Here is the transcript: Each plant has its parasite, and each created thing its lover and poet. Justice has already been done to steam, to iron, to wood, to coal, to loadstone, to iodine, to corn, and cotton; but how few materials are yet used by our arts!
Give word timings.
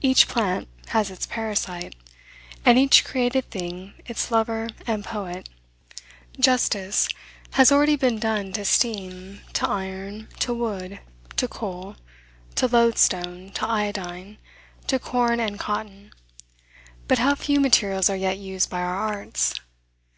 Each 0.00 0.26
plant 0.26 0.66
has 0.94 1.10
its 1.10 1.26
parasite, 1.26 1.94
and 2.64 2.78
each 2.78 3.04
created 3.04 3.50
thing 3.50 3.92
its 4.06 4.30
lover 4.30 4.70
and 4.86 5.04
poet. 5.04 5.50
Justice 6.40 7.06
has 7.50 7.70
already 7.70 7.94
been 7.94 8.18
done 8.18 8.50
to 8.54 8.64
steam, 8.64 9.42
to 9.52 9.68
iron, 9.68 10.28
to 10.38 10.54
wood, 10.54 11.00
to 11.36 11.48
coal, 11.48 11.96
to 12.54 12.66
loadstone, 12.66 13.52
to 13.56 13.66
iodine, 13.68 14.38
to 14.86 14.98
corn, 14.98 15.38
and 15.38 15.60
cotton; 15.60 16.12
but 17.06 17.18
how 17.18 17.34
few 17.34 17.60
materials 17.60 18.08
are 18.08 18.16
yet 18.16 18.38
used 18.38 18.70
by 18.70 18.80
our 18.80 18.94
arts! 18.96 19.52